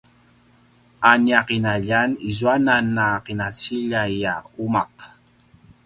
[1.09, 4.35] a nia ’inaljan izuanan a ’inaciljay a
[4.65, 4.83] uma’